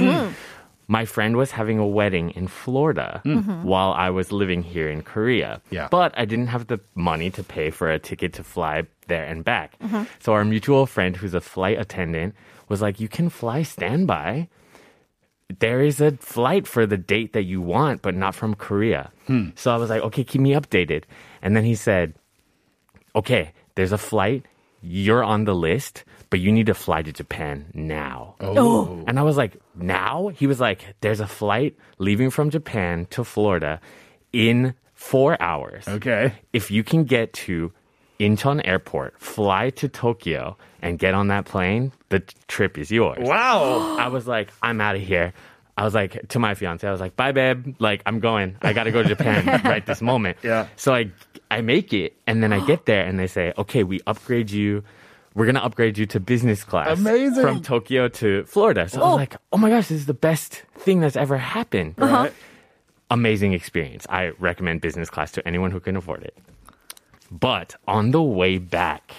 My 0.87 1.05
friend 1.05 1.35
was 1.35 1.51
having 1.51 1.79
a 1.79 1.85
wedding 1.87 2.31
in 2.31 2.47
Florida 2.47 3.21
mm-hmm. 3.25 3.63
while 3.63 3.91
I 3.91 4.09
was 4.09 4.31
living 4.31 4.63
here 4.63 4.89
in 4.89 5.01
Korea. 5.01 5.61
Yeah. 5.69 5.89
But 5.91 6.17
I 6.17 6.23
didn't 6.23 6.47
have 6.47 6.67
the 6.67 6.79
money 6.95 7.29
to 7.31 7.43
pay 7.43 7.69
for 7.69 7.91
a 7.91 7.99
ticket 7.99 8.33
to 8.33 8.43
fly 8.43 8.83
there 9.07 9.25
and 9.25 9.43
back. 9.43 9.77
Mm-hmm. 9.79 10.03
So 10.19 10.33
our 10.33 10.45
mutual 10.45 10.85
friend, 10.85 11.15
who's 11.15 11.33
a 11.33 11.41
flight 11.41 11.77
attendant, 11.79 12.35
was 12.69 12.81
like, 12.81 12.99
You 12.99 13.07
can 13.07 13.29
fly 13.29 13.63
standby. 13.63 14.47
There 15.59 15.81
is 15.81 16.01
a 16.01 16.11
flight 16.11 16.67
for 16.67 16.85
the 16.85 16.97
date 16.97 17.33
that 17.33 17.43
you 17.43 17.61
want, 17.61 18.01
but 18.01 18.15
not 18.15 18.35
from 18.35 18.53
Korea. 18.53 19.11
Hmm. 19.27 19.49
So 19.55 19.73
I 19.73 19.77
was 19.77 19.89
like, 19.89 20.03
Okay, 20.03 20.23
keep 20.23 20.41
me 20.41 20.51
updated. 20.51 21.03
And 21.41 21.55
then 21.55 21.63
he 21.63 21.75
said, 21.75 22.13
okay, 23.17 23.51
there's 23.75 23.91
a 23.91 23.97
flight. 23.97 24.45
You're 24.81 25.23
on 25.23 25.45
the 25.45 25.55
list, 25.55 26.05
but 26.29 26.39
you 26.39 26.51
need 26.51 26.65
to 26.67 26.73
fly 26.73 27.01
to 27.01 27.11
Japan 27.11 27.65
now. 27.73 28.35
Oh. 28.39 29.03
And 29.07 29.19
I 29.19 29.23
was 29.23 29.37
like, 29.37 29.57
now? 29.75 30.29
He 30.29 30.47
was 30.47 30.59
like, 30.59 30.95
there's 31.01 31.19
a 31.19 31.27
flight 31.27 31.75
leaving 31.97 32.29
from 32.29 32.49
Japan 32.49 33.07
to 33.11 33.23
Florida 33.23 33.79
in 34.33 34.73
four 34.93 35.41
hours. 35.41 35.87
Okay. 35.87 36.33
If 36.53 36.71
you 36.71 36.83
can 36.83 37.05
get 37.05 37.33
to 37.33 37.71
Incheon 38.19 38.61
Airport, 38.65 39.19
fly 39.21 39.69
to 39.71 39.87
Tokyo, 39.87 40.57
and 40.81 40.99
get 40.99 41.13
on 41.13 41.27
that 41.27 41.45
plane, 41.45 41.91
the 42.09 42.19
trip 42.47 42.77
is 42.77 42.91
yours. 42.91 43.19
Wow. 43.21 43.95
I 43.99 44.07
was 44.07 44.27
like, 44.27 44.49
I'm 44.61 44.81
out 44.81 44.95
of 44.95 45.01
here. 45.01 45.33
I 45.77 45.83
was 45.83 45.93
like 45.93 46.29
to 46.29 46.39
my 46.39 46.55
fiance, 46.55 46.87
I 46.87 46.91
was 46.91 46.99
like, 46.99 47.15
bye, 47.15 47.31
babe. 47.31 47.75
Like, 47.77 48.01
I'm 48.07 48.19
going. 48.19 48.57
I 48.63 48.73
got 48.73 48.85
to 48.85 48.91
go 48.91 49.03
to 49.03 49.09
Japan 49.09 49.45
right 49.63 49.85
this 49.85 50.01
moment. 50.01 50.37
Yeah. 50.41 50.67
So 50.75 50.93
I, 50.93 51.11
I 51.51 51.61
make 51.61 51.93
it, 51.93 52.15
and 52.25 52.41
then 52.41 52.51
I 52.51 52.65
get 52.65 52.87
there, 52.87 53.05
and 53.05 53.19
they 53.19 53.27
say, 53.27 53.53
okay, 53.57 53.83
we 53.83 54.01
upgrade 54.07 54.49
you. 54.49 54.83
We're 55.37 55.45
gonna 55.45 55.59
upgrade 55.59 55.99
you 55.99 56.07
to 56.07 56.19
business 56.19 56.63
class. 56.63 56.97
Amazing. 56.97 57.43
From 57.43 57.61
Tokyo 57.61 58.07
to 58.07 58.43
Florida. 58.45 58.89
So 58.89 58.99
I 58.99 59.05
was 59.05 59.15
like, 59.17 59.35
oh 59.53 59.57
my 59.57 59.69
gosh, 59.69 59.89
this 59.89 59.99
is 59.99 60.05
the 60.07 60.15
best 60.15 60.63
thing 60.79 60.99
that's 60.99 61.15
ever 61.15 61.37
happened. 61.37 61.93
Right. 61.99 62.33
Amazing 63.11 63.53
experience. 63.53 64.07
I 64.09 64.31
recommend 64.39 64.81
business 64.81 65.11
class 65.11 65.31
to 65.33 65.47
anyone 65.47 65.69
who 65.69 65.79
can 65.79 65.95
afford 65.95 66.23
it. 66.23 66.35
But 67.29 67.75
on 67.87 68.09
the 68.09 68.21
way 68.23 68.57
back 68.57 69.11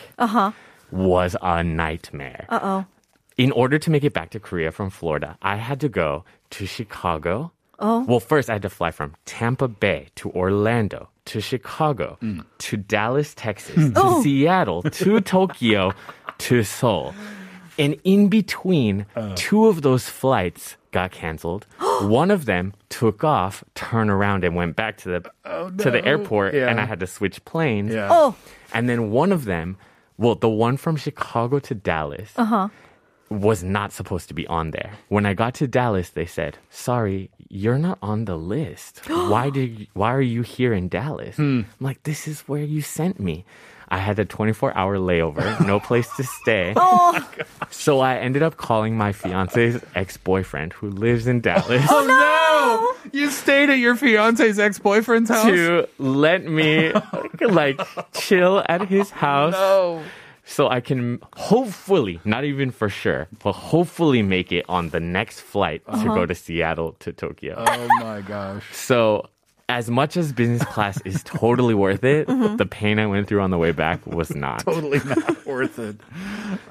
was 0.90 1.36
a 1.40 1.62
nightmare 1.62 2.46
Uh 2.48 2.58
oh. 2.62 2.84
in 3.36 3.52
order 3.52 3.78
to 3.78 3.88
make 3.88 4.02
it 4.02 4.12
back 4.12 4.30
to 4.30 4.40
Korea 4.40 4.72
from 4.72 4.90
Florida, 4.90 5.38
I 5.40 5.54
had 5.54 5.78
to 5.82 5.88
go 5.88 6.24
to 6.50 6.66
Chicago. 6.66 7.52
Oh. 7.78 8.04
Well, 8.08 8.18
first 8.18 8.50
I 8.50 8.54
had 8.54 8.62
to 8.62 8.70
fly 8.70 8.90
from 8.90 9.14
Tampa 9.24 9.68
Bay 9.68 10.08
to 10.16 10.32
Orlando 10.32 11.10
to 11.28 11.40
Chicago 11.40 12.18
mm. 12.22 12.44
to 12.58 12.76
Dallas, 12.76 13.34
Texas 13.34 13.74
hmm. 13.74 13.92
to 13.92 14.02
oh. 14.02 14.22
Seattle 14.22 14.82
to 14.82 15.20
Tokyo 15.36 15.92
to 16.38 16.62
Seoul. 16.62 17.14
And 17.78 17.96
in 18.02 18.28
between, 18.28 19.06
uh. 19.14 19.34
two 19.36 19.66
of 19.66 19.82
those 19.82 20.08
flights 20.08 20.76
got 20.90 21.12
canceled. 21.12 21.66
One 22.02 22.30
of 22.30 22.46
them 22.46 22.74
took 22.88 23.22
off, 23.22 23.62
turned 23.74 24.10
around, 24.10 24.44
and 24.44 24.56
went 24.56 24.74
back 24.74 24.96
to 24.98 25.08
the 25.08 25.30
oh, 25.44 25.70
to 25.70 25.90
the 25.90 26.04
airport, 26.04 26.54
Yeah. 26.54 26.68
and 26.68 26.80
I 26.80 26.86
had 26.86 27.00
to 27.00 27.06
switch 27.06 27.44
planes. 27.44 27.94
Yeah. 27.94 28.08
Oh. 28.10 28.34
And 28.72 28.88
then 28.88 29.10
one 29.10 29.32
of 29.32 29.44
them, 29.44 29.76
well, 30.16 30.34
the 30.34 30.48
one 30.48 30.76
from 30.76 30.96
Chicago 30.96 31.58
to 31.60 31.74
Dallas, 31.74 32.32
uh-huh. 32.36 32.68
Was 33.30 33.62
not 33.62 33.92
supposed 33.92 34.28
to 34.28 34.34
be 34.34 34.46
on 34.46 34.70
there. 34.70 34.92
When 35.08 35.26
I 35.26 35.34
got 35.34 35.54
to 35.54 35.66
Dallas, 35.66 36.10
they 36.10 36.26
said, 36.26 36.58
"Sorry, 36.70 37.30
you're 37.48 37.78
not 37.78 37.98
on 38.02 38.24
the 38.24 38.36
list. 38.36 39.00
why 39.06 39.50
did 39.50 39.80
you, 39.80 39.86
why 39.94 40.12
are 40.12 40.20
you 40.20 40.42
here 40.42 40.72
in 40.72 40.88
Dallas?" 40.88 41.36
Hmm. 41.36 41.60
I'm 41.60 41.66
like, 41.80 42.02
"This 42.04 42.26
is 42.28 42.40
where 42.48 42.62
you 42.62 42.80
sent 42.82 43.20
me." 43.20 43.44
I 43.90 43.96
had 43.96 44.18
a 44.18 44.26
24-hour 44.26 44.98
layover, 44.98 45.66
no 45.66 45.80
place 45.88 46.14
to 46.16 46.22
stay. 46.22 46.74
Oh 46.76 47.26
so 47.70 48.00
I 48.00 48.16
ended 48.16 48.42
up 48.42 48.58
calling 48.58 48.98
my 48.98 49.12
fiance's 49.12 49.82
ex-boyfriend 49.94 50.74
who 50.74 50.90
lives 50.90 51.26
in 51.26 51.40
Dallas. 51.40 51.86
Oh 51.88 52.04
no! 52.04 53.10
You 53.18 53.30
stayed 53.30 53.70
at 53.70 53.78
your 53.78 53.96
fiance's 53.96 54.58
ex-boyfriend's 54.58 55.30
house. 55.30 55.46
to 55.46 55.88
let 55.98 56.44
me 56.44 56.92
like 57.40 57.80
chill 58.12 58.62
at 58.68 58.86
his 58.88 59.08
house 59.24 59.54
Oh. 59.56 60.02
So 60.48 60.68
I 60.68 60.80
can 60.80 61.20
hopefully, 61.36 62.20
not 62.24 62.44
even 62.44 62.70
for 62.70 62.88
sure, 62.88 63.28
but 63.42 63.52
hopefully 63.52 64.22
make 64.22 64.50
it 64.50 64.64
on 64.68 64.88
the 64.88 64.98
next 64.98 65.40
flight 65.40 65.84
to 65.86 66.04
go 66.04 66.12
uh-huh. 66.12 66.26
to 66.26 66.34
Seattle 66.34 66.92
to 67.00 67.12
Tokyo. 67.12 67.54
Oh 67.58 67.88
my 68.00 68.22
gosh. 68.22 68.64
So, 68.74 69.28
as 69.70 69.90
much 69.90 70.16
as 70.16 70.32
business 70.32 70.64
class 70.64 70.98
is 71.04 71.22
totally 71.24 71.74
worth 71.74 72.02
it, 72.02 72.26
the 72.26 72.66
pain 72.68 72.98
I 72.98 73.06
went 73.06 73.28
through 73.28 73.42
on 73.42 73.50
the 73.50 73.58
way 73.58 73.72
back 73.72 74.06
was 74.06 74.34
not. 74.34 74.60
Totally 74.64 74.98
not 75.04 75.44
worth 75.46 75.78
it. 75.78 75.96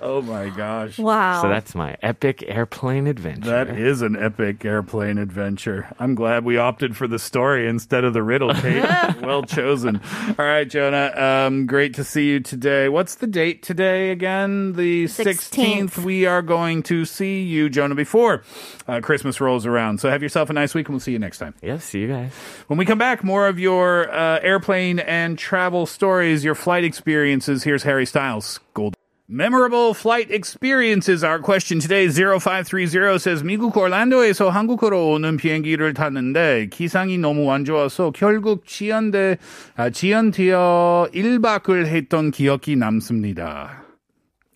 Oh 0.01 0.21
my 0.23 0.49
gosh. 0.49 0.97
Wow. 0.97 1.43
So 1.43 1.49
that's 1.49 1.75
my 1.75 1.95
epic 2.01 2.43
airplane 2.47 3.05
adventure. 3.05 3.49
That 3.51 3.69
is 3.77 4.01
an 4.01 4.15
epic 4.15 4.65
airplane 4.65 5.19
adventure. 5.19 5.87
I'm 5.99 6.15
glad 6.15 6.43
we 6.43 6.57
opted 6.57 6.97
for 6.97 7.07
the 7.07 7.19
story 7.19 7.67
instead 7.67 8.03
of 8.03 8.13
the 8.13 8.23
riddle, 8.23 8.51
Kate. 8.55 8.83
well 9.21 9.43
chosen. 9.43 10.01
All 10.39 10.45
right, 10.45 10.67
Jonah. 10.67 11.11
Um, 11.15 11.67
great 11.67 11.93
to 11.95 12.03
see 12.03 12.29
you 12.29 12.39
today. 12.39 12.89
What's 12.89 13.15
the 13.15 13.27
date 13.27 13.61
today 13.61 14.09
again? 14.09 14.73
The 14.73 15.05
16th. 15.05 15.91
16th. 15.91 16.03
We 16.03 16.25
are 16.25 16.41
going 16.41 16.81
to 16.83 17.05
see 17.05 17.43
you, 17.43 17.69
Jonah, 17.69 17.93
before 17.95 18.41
uh, 18.87 19.01
Christmas 19.01 19.39
rolls 19.39 19.67
around. 19.67 19.99
So 19.99 20.09
have 20.09 20.23
yourself 20.23 20.49
a 20.49 20.53
nice 20.53 20.73
week, 20.73 20.87
and 20.87 20.95
we'll 20.95 20.99
see 20.99 21.11
you 21.11 21.19
next 21.19 21.37
time. 21.37 21.53
yeah, 21.61 21.77
see 21.77 21.99
you 21.99 22.07
guys. 22.07 22.31
When 22.67 22.77
we 22.79 22.86
come 22.86 22.98
back, 22.98 23.22
more 23.24 23.46
of 23.48 23.58
your 23.58 24.12
uh, 24.12 24.40
airplane 24.42 24.98
and 24.98 25.38
travel 25.38 25.86
stories, 25.86 26.44
your 26.44 26.54
flight 26.54 26.84
experiences. 26.84 27.64
Here's 27.64 27.82
Harry 27.84 28.06
Styles. 28.06 28.60
Gold. 28.74 28.94
Memorable 29.28 29.94
flight 29.94 30.30
experiences. 30.30 31.24
Our 31.24 31.38
question 31.38 31.78
today, 31.80 32.08
0530 32.08 33.18
says, 33.18 33.42
미국 33.42 33.74
올란도에서 33.76 34.50
한국으로 34.50 35.08
오는 35.12 35.38
비행기를 35.38 35.94
탔는데 35.94 36.68
기상이 36.70 37.16
너무 37.18 37.50
안 37.50 37.64
좋아서 37.64 38.10
결국 38.10 38.66
지연돼, 38.66 39.38
아, 39.76 39.88
지연되어 39.88 41.08
1박을 41.14 41.86
했던 41.86 42.30
기억이 42.30 42.76
남습니다. 42.76 43.80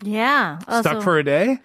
yeah. 0.05 0.59
Uh, 0.69 0.81
Stuck 0.83 0.97
so- 0.97 1.01
for 1.01 1.19
a 1.19 1.25
day? 1.25 1.59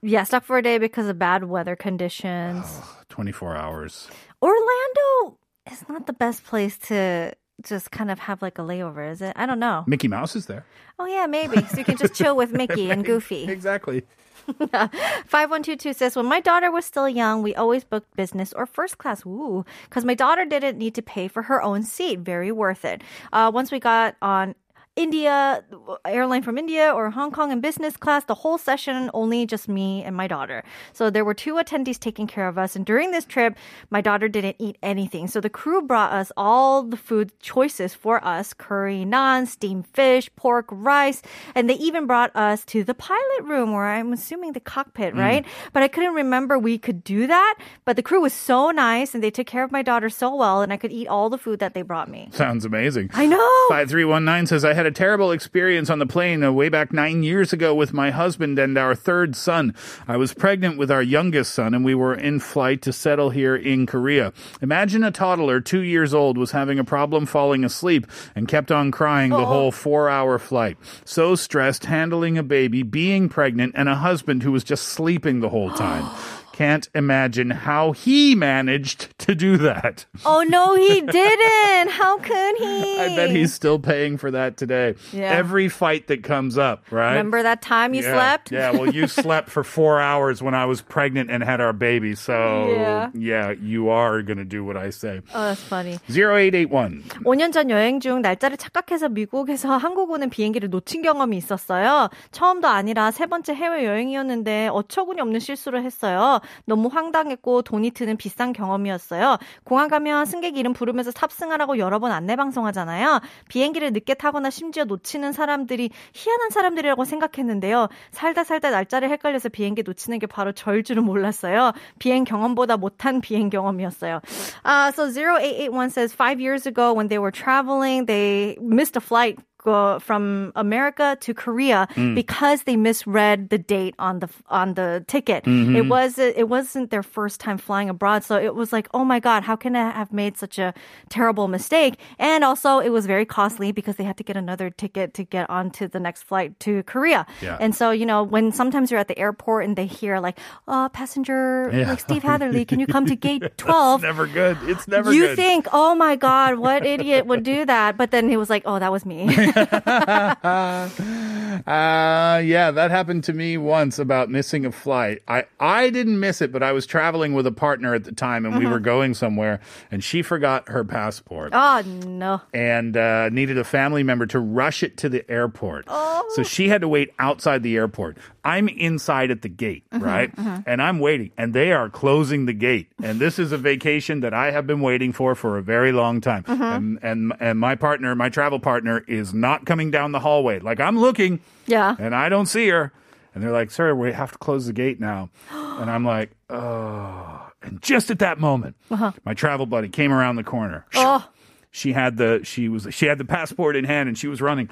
yeah, 0.00 0.22
stuck 0.24 0.44
for 0.44 0.56
a 0.56 0.62
day 0.62 0.78
because 0.78 1.06
of 1.06 1.18
bad 1.18 1.44
weather 1.44 1.76
conditions. 1.76 2.64
24 3.10 3.56
hours. 3.56 4.08
Orlando 4.40 5.36
is 5.71 5.87
not 5.89 6.07
the 6.07 6.13
best 6.13 6.43
place 6.43 6.77
to 6.89 7.33
just 7.63 7.91
kind 7.91 8.09
of 8.09 8.19
have 8.19 8.41
like 8.41 8.57
a 8.57 8.61
layover, 8.61 9.09
is 9.11 9.21
it? 9.21 9.33
I 9.35 9.45
don't 9.45 9.59
know. 9.59 9.83
Mickey 9.87 10.07
Mouse 10.07 10.35
is 10.35 10.45
there. 10.45 10.65
Oh 10.97 11.05
yeah, 11.05 11.25
maybe. 11.25 11.61
So 11.65 11.77
you 11.77 11.85
can 11.85 11.97
just 11.97 12.13
chill 12.13 12.35
with 12.35 12.51
Mickey 12.61 12.89
and 12.89 13.03
Goofy. 13.05 13.45
Exactly. 13.49 14.03
5122 14.57 15.93
says, 15.93 16.15
When 16.15 16.25
my 16.25 16.39
daughter 16.39 16.71
was 16.71 16.85
still 16.85 17.07
young, 17.07 17.43
we 17.43 17.53
always 17.55 17.83
booked 17.83 18.15
business 18.15 18.53
or 18.53 18.65
first 18.65 18.97
class. 18.97 19.25
Ooh, 19.25 19.63
because 19.83 20.05
my 20.05 20.15
daughter 20.15 20.45
didn't 20.45 20.77
need 20.77 20.95
to 20.95 21.01
pay 21.01 21.27
for 21.27 21.43
her 21.43 21.61
own 21.61 21.83
seat. 21.83 22.19
Very 22.19 22.51
worth 22.51 22.83
it. 22.85 23.03
Uh, 23.31 23.51
once 23.53 23.71
we 23.71 23.79
got 23.79 24.15
on 24.21 24.55
India 24.99 25.63
airline 26.03 26.43
from 26.43 26.57
India 26.57 26.91
or 26.91 27.09
Hong 27.09 27.31
Kong 27.31 27.53
in 27.53 27.61
business 27.61 27.95
class. 27.95 28.25
The 28.25 28.35
whole 28.35 28.57
session 28.57 29.09
only 29.13 29.45
just 29.45 29.69
me 29.69 30.03
and 30.03 30.13
my 30.13 30.27
daughter. 30.27 30.61
So 30.91 31.09
there 31.09 31.23
were 31.23 31.33
two 31.33 31.53
attendees 31.53 31.97
taking 31.97 32.27
care 32.27 32.49
of 32.49 32.57
us. 32.57 32.75
And 32.75 32.85
during 32.85 33.11
this 33.11 33.23
trip, 33.23 33.55
my 33.91 34.01
daughter 34.01 34.27
didn't 34.27 34.57
eat 34.59 34.77
anything. 34.83 35.29
So 35.29 35.39
the 35.39 35.49
crew 35.49 35.81
brought 35.81 36.11
us 36.11 36.33
all 36.35 36.83
the 36.83 36.97
food 36.97 37.31
choices 37.39 37.93
for 37.93 38.21
us: 38.25 38.53
curry, 38.53 39.05
naan, 39.05 39.47
steamed 39.47 39.87
fish, 39.87 40.29
pork, 40.35 40.65
rice, 40.69 41.21
and 41.55 41.69
they 41.69 41.75
even 41.75 42.05
brought 42.05 42.35
us 42.35 42.65
to 42.65 42.83
the 42.83 42.93
pilot 42.93 43.43
room 43.43 43.71
where 43.71 43.87
I'm 43.87 44.11
assuming 44.11 44.51
the 44.51 44.59
cockpit, 44.59 45.13
mm. 45.13 45.19
right? 45.19 45.45
But 45.71 45.81
I 45.81 45.87
couldn't 45.87 46.13
remember 46.13 46.59
we 46.59 46.77
could 46.77 47.05
do 47.05 47.25
that. 47.25 47.55
But 47.85 47.95
the 47.95 48.03
crew 48.03 48.19
was 48.19 48.33
so 48.33 48.71
nice 48.71 49.15
and 49.15 49.23
they 49.23 49.31
took 49.31 49.47
care 49.47 49.63
of 49.63 49.71
my 49.71 49.81
daughter 49.81 50.09
so 50.09 50.35
well, 50.35 50.61
and 50.61 50.73
I 50.73 50.77
could 50.77 50.91
eat 50.91 51.07
all 51.07 51.29
the 51.29 51.37
food 51.37 51.59
that 51.59 51.73
they 51.73 51.83
brought 51.83 52.09
me. 52.09 52.27
Sounds 52.33 52.65
amazing. 52.65 53.11
I 53.13 53.25
know. 53.25 53.49
5319 53.69 54.47
says, 54.47 54.65
I 54.65 54.73
had 54.73 54.88
a 54.88 54.88
terrible 54.91 55.31
experience 55.31 55.89
on 55.89 55.99
the 55.99 56.05
plane 56.05 56.43
uh, 56.43 56.51
way 56.51 56.69
back 56.69 56.91
nine 56.91 57.23
years 57.23 57.53
ago 57.53 57.73
with 57.73 57.93
my 57.93 58.11
husband 58.11 58.59
and 58.59 58.77
our 58.77 58.95
third 58.95 59.35
son. 59.35 59.73
I 60.07 60.17
was 60.17 60.33
pregnant 60.33 60.77
with 60.77 60.91
our 60.91 61.01
youngest 61.01 61.53
son, 61.53 61.73
and 61.73 61.85
we 61.85 61.95
were 61.95 62.13
in 62.13 62.39
flight 62.39 62.81
to 62.83 62.93
settle 62.93 63.29
here 63.29 63.55
in 63.55 63.85
Korea. 63.85 64.33
Imagine 64.61 65.03
a 65.03 65.11
toddler, 65.11 65.59
two 65.59 65.81
years 65.81 66.13
old, 66.13 66.37
was 66.37 66.51
having 66.51 66.79
a 66.79 66.83
problem 66.83 67.25
falling 67.25 67.63
asleep 67.63 68.07
and 68.35 68.47
kept 68.47 68.71
on 68.71 68.91
crying 68.91 69.31
the 69.31 69.45
whole 69.45 69.71
four 69.71 70.09
hour 70.09 70.39
flight. 70.39 70.77
So 71.05 71.35
stressed 71.35 71.85
handling 71.85 72.37
a 72.37 72.43
baby, 72.43 72.83
being 72.83 73.29
pregnant, 73.29 73.73
and 73.75 73.89
a 73.89 73.95
husband 73.95 74.43
who 74.43 74.51
was 74.51 74.63
just 74.63 74.83
sleeping 74.83 75.39
the 75.39 75.49
whole 75.49 75.71
time. 75.71 76.09
Can't 76.53 76.89
imagine 76.93 77.51
how 77.51 77.93
he 77.93 78.35
managed 78.35 79.17
to 79.29 79.35
do 79.35 79.57
that. 79.57 80.05
Oh 80.25 80.41
no, 80.41 80.75
he 80.75 81.01
didn't. 81.01 81.89
How 81.91 82.17
could 82.17 82.55
he? 82.57 82.99
I 82.99 83.15
bet 83.15 83.29
he's 83.29 83.53
still 83.53 83.77
paying 83.79 84.17
for 84.17 84.31
that 84.31 84.57
today. 84.57 84.95
Yeah. 85.13 85.31
Every 85.31 85.69
fight 85.69 86.07
that 86.07 86.23
comes 86.23 86.57
up, 86.57 86.83
right? 86.91 87.11
Remember 87.13 87.43
that 87.43 87.61
time 87.61 87.93
you 87.93 88.01
yeah. 88.03 88.13
slept? 88.13 88.51
Yeah, 88.51 88.71
well, 88.71 88.89
you 88.89 89.07
slept 89.07 89.49
for 89.49 89.63
four 89.63 90.01
hours 90.01 90.41
when 90.41 90.55
I 90.55 90.65
was 90.65 90.81
pregnant 90.81 91.29
and 91.29 91.43
had 91.43 91.61
our 91.61 91.73
baby. 91.73 92.15
So, 92.15 93.09
Yeah. 93.13 93.51
you 93.61 93.89
are 93.89 94.21
going 94.23 94.37
to 94.37 94.45
do 94.45 94.63
what 94.65 94.75
I 94.77 94.89
say. 94.89 95.21
Oh, 95.33 95.53
that's 95.53 95.61
funny. 95.61 95.99
0881. 96.09 97.03
5년 97.23 97.51
전 97.51 97.69
여행 97.69 97.99
중 97.99 98.21
날짜를 98.21 98.57
착각해서 98.57 99.09
미국에서 99.09 99.77
한국 99.77 100.09
오는 100.11 100.29
비행기를 100.29 100.69
놓친 100.69 101.01
경험이 101.03 101.37
있었어요. 101.37 102.09
처음도 102.31 102.67
아니라 102.67 103.11
세 103.11 103.25
번째 103.27 103.53
해외 103.53 103.85
여행이었는데 103.85 104.69
어처구니 104.71 105.21
없는 105.21 105.39
실수를 105.39 105.83
했어요. 105.83 106.39
너무 106.65 106.89
황당했고 106.91 107.61
돈이 107.61 107.91
드는 107.91 108.17
비싼 108.17 108.53
경험이었어요. 108.53 109.18
공항 109.63 109.87
가면 109.87 110.25
승객 110.25 110.57
이름 110.57 110.73
부르면서 110.73 111.11
탑승하라고 111.11 111.77
여러 111.77 111.99
번 111.99 112.11
안내 112.11 112.35
방송하잖아요. 112.35 113.21
비행기를 113.49 113.91
늦게 113.93 114.13
타거나 114.13 114.49
심지어 114.49 114.85
놓치는 114.85 115.31
사람들이 115.31 115.89
희한한 116.13 116.49
사람들이라고 116.49 117.05
생각했는데요. 117.05 117.87
살다 118.11 118.43
살다 118.43 118.71
날짜를 118.71 119.09
헷갈려서 119.09 119.49
비행기 119.49 119.83
놓치는 119.83 120.19
게 120.19 120.27
바로 120.27 120.51
저일 120.51 120.83
줄은 120.83 121.03
몰랐어요. 121.03 121.73
비행 121.99 122.23
경험보다 122.23 122.77
못한 122.77 123.21
비행 123.21 123.49
경험이었어요. 123.49 124.21
Uh, 124.65 124.91
so 124.93 125.09
0881 125.09 125.89
says 125.89 126.13
five 126.13 126.39
years 126.39 126.67
ago 126.67 126.93
when 126.93 127.07
they 127.07 127.19
were 127.19 127.31
traveling, 127.31 128.05
they 128.05 128.57
missed 128.61 128.95
a 128.95 129.01
flight 129.01 129.37
go 129.59 129.99
from 129.99 130.51
America 130.55 131.17
to 131.21 131.33
Korea 131.33 131.87
because 132.15 132.63
they 132.63 132.75
misread 132.75 133.49
the 133.49 133.57
date 133.57 133.93
on 133.99 134.19
the 134.19 134.29
on 134.49 134.73
the 134.73 135.03
ticket. 135.07 135.43
It 135.45 135.87
was 135.87 136.17
it 136.17 136.47
wasn't 136.49 136.89
their 136.91 137.03
first 137.03 137.39
time 137.39 137.57
flying 137.57 137.89
abroad, 137.89 138.23
so 138.23 138.37
it 138.37 138.55
was 138.55 138.71
like, 138.73 138.87
oh 138.93 139.03
my 139.05 139.19
god, 139.19 139.43
how 139.43 139.55
can 139.55 139.75
I 139.75 139.91
have 139.91 140.11
made 140.11 140.37
such 140.37 140.57
a 140.57 140.73
terrible 141.09 141.47
mistake? 141.47 141.99
And 142.17 142.43
also, 142.43 142.79
it 142.79 142.89
was 142.89 143.05
very 143.05 143.25
costly 143.25 143.71
because 143.71 143.95
they 143.97 144.03
had 144.03 144.17
to 144.17 144.23
get 144.23 144.37
another 144.37 144.69
ticket 144.69 145.13
to 145.15 145.23
get 145.23 145.49
onto 145.49 145.87
the 145.87 145.99
next 145.99 146.23
flight 146.23 146.59
to 146.61 146.83
Korea. 146.83 147.25
Yeah. 147.41 147.57
And 147.59 147.75
so 147.75 147.91
you 147.91 148.05
know 148.05 148.23
when 148.23 148.51
sometimes 148.51 148.91
you're 148.91 148.99
at 148.99 149.07
the 149.07 149.19
airport 149.19 149.65
and 149.65 149.75
they 149.75 149.85
hear 149.85 150.19
like, 150.19 150.39
uh, 150.67 150.89
passenger 150.89 151.69
Yeah. 151.73 151.89
like 151.89 151.99
Steve 151.99 152.23
Hatherley, 152.23 152.65
can 152.65 152.79
you 152.79 152.87
come 152.87 153.05
to 153.07 153.15
gate 153.27 153.43
twelve? 153.57 154.01
Never 154.01 154.25
good. 154.27 154.57
It's 154.63 154.87
never 154.87 155.11
good. 155.11 155.15
you 155.17 155.27
good. 155.27 155.35
think, 155.35 155.67
oh 155.73 155.95
my 155.95 156.15
God, 156.15 156.55
what 156.59 156.85
idiot 156.85 157.25
would 157.27 157.43
do 157.43 157.65
that? 157.65 157.97
But 157.97 158.11
then 158.11 158.29
he 158.29 158.37
was 158.37 158.49
like, 158.49 158.63
oh, 158.65 158.79
that 158.79 158.91
was 158.91 159.05
me. 159.05 159.27
Uh, 161.67 162.41
yeah, 162.45 162.71
that 162.71 162.89
happened 162.89 163.23
to 163.25 163.33
me 163.33 163.57
once 163.57 163.99
about 163.99 164.29
missing 164.29 164.65
a 164.65 164.71
flight. 164.71 165.21
I, 165.27 165.45
I 165.59 165.89
didn't 165.89 166.19
miss 166.19 166.41
it, 166.41 166.51
but 166.51 166.63
I 166.63 166.71
was 166.71 166.85
traveling 166.85 167.33
with 167.33 167.45
a 167.45 167.51
partner 167.51 167.93
at 167.93 168.05
the 168.05 168.11
time 168.13 168.45
and 168.45 168.57
we 168.57 168.65
were 168.65 168.79
going 168.79 169.13
somewhere 169.13 169.59
and 169.91 170.03
she 170.03 170.21
forgot 170.21 170.69
her 170.69 170.83
passport. 170.85 171.51
oh, 171.53 171.81
no. 172.05 172.41
and 172.53 172.95
uh, 172.95 173.29
needed 173.29 173.57
a 173.57 173.63
family 173.63 174.03
member 174.03 174.25
to 174.27 174.39
rush 174.39 174.83
it 174.83 174.95
to 174.97 175.09
the 175.09 175.29
airport. 175.29 175.85
Oh. 175.87 176.25
So 176.35 176.43
she 176.43 176.69
had 176.69 176.81
to 176.81 176.87
wait 176.87 177.13
outside 177.19 177.61
the 177.63 177.75
airport. 177.75 178.17
I'm 178.43 178.69
inside 178.69 179.29
at 179.31 179.41
the 179.41 179.49
gate, 179.49 179.83
right? 179.91 180.31
And 180.65 180.81
I'm 180.81 180.99
waiting, 180.99 181.31
and 181.37 181.53
they 181.53 181.71
are 181.71 181.89
closing 181.89 182.45
the 182.45 182.53
gate. 182.53 182.87
And 183.03 183.19
this 183.19 183.37
is 183.37 183.51
a 183.51 183.57
vacation 183.57 184.21
that 184.21 184.33
I 184.33 184.51
have 184.51 184.65
been 184.65 184.81
waiting 184.81 185.11
for 185.11 185.35
for 185.35 185.57
a 185.57 185.61
very 185.61 185.91
long 185.91 186.21
time. 186.21 186.45
And, 186.47 186.99
and 187.03 187.33
and 187.39 187.59
my 187.59 187.75
partner, 187.75 188.15
my 188.15 188.29
travel 188.29 188.59
partner, 188.59 189.03
is 189.07 189.33
not 189.39 189.65
coming 189.65 189.91
down 189.91 190.11
the 190.11 190.19
hallway. 190.19 190.59
Like 190.59 190.79
I'm 190.79 190.97
looking, 190.99 191.39
Yeah. 191.65 191.95
and 191.99 192.15
I 192.15 192.29
don't 192.29 192.45
see 192.45 192.67
her. 192.69 192.91
And 193.35 193.43
they're 193.43 193.51
like, 193.51 193.71
"Sir, 193.71 193.93
we 193.93 194.11
have 194.11 194.31
to 194.31 194.37
close 194.37 194.65
the 194.65 194.73
gate 194.73 194.99
now." 194.99 195.29
and 195.51 195.89
I'm 195.89 196.03
like, 196.03 196.31
"Oh!" 196.49 197.47
And 197.61 197.81
just 197.81 198.09
at 198.09 198.19
that 198.19 198.39
moment, 198.39 198.75
uh-huh. 198.89 199.11
my 199.25 199.33
travel 199.33 199.65
buddy 199.65 199.89
came 199.89 200.11
around 200.11 200.35
the 200.37 200.43
corner. 200.43 200.85
Oh. 200.95 201.27
She 201.71 201.93
had 201.93 202.17
the 202.17 202.41
she 202.43 202.67
was 202.69 202.87
she 202.91 203.05
had 203.05 203.17
the 203.19 203.25
passport 203.25 203.75
in 203.75 203.85
hand 203.85 204.09
and 204.09 204.17
she 204.17 204.27
was 204.27 204.41
running. 204.41 204.69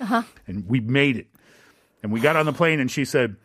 Uh-huh. 0.00 0.22
And 0.46 0.68
we 0.68 0.80
made 0.80 1.16
it. 1.16 1.26
And 2.02 2.12
we 2.12 2.20
got 2.20 2.36
on 2.36 2.46
the 2.46 2.52
plane 2.52 2.78
and 2.80 2.90
she 2.90 3.04
said, 3.04 3.36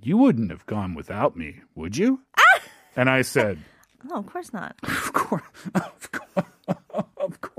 "You 0.00 0.16
wouldn't 0.16 0.50
have 0.50 0.64
gone 0.66 0.94
without 0.94 1.36
me, 1.36 1.62
would 1.74 1.96
you?" 1.96 2.20
Ah! 2.38 2.60
And 2.94 3.10
I 3.10 3.22
said, 3.22 3.58
Oh, 4.10 4.18
of 4.18 4.26
course 4.26 4.52
not. 4.52 4.76
"Of 4.84 5.12
course, 5.12 5.42
of 5.74 6.12
course, 6.12 6.46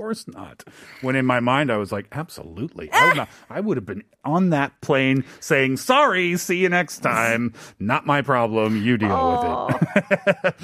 course 0.00 0.26
not." 0.26 0.64
When 1.02 1.14
in 1.14 1.26
my 1.26 1.40
mind 1.40 1.70
I 1.70 1.76
was 1.76 1.92
like, 1.92 2.06
"Absolutely, 2.12 2.90
I 2.90 3.06
would, 3.06 3.16
not, 3.16 3.28
I 3.50 3.60
would 3.60 3.76
have 3.76 3.84
been 3.84 4.02
on 4.24 4.50
that 4.50 4.80
plane 4.80 5.24
saying, 5.40 5.76
"Sorry, 5.76 6.36
see 6.38 6.56
you 6.56 6.70
next 6.70 7.00
time. 7.00 7.52
Not 7.78 8.06
my 8.06 8.22
problem. 8.22 8.82
You 8.82 8.96
deal 8.96 9.68
with 9.68 9.76
it." 9.76 10.54